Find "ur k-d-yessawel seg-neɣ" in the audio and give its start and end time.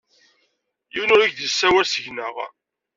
1.15-2.35